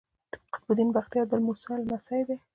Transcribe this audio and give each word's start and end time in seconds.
قطب 0.53 0.69
الدین 0.73 0.89
بختیار 0.97 1.25
د 1.29 1.33
موسی 1.45 1.73
لمسی 1.87 2.21
دﺉ. 2.29 2.35